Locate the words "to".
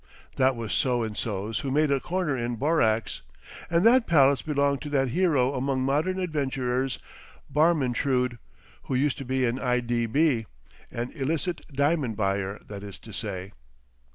4.81-4.89, 9.19-9.25, 12.97-13.13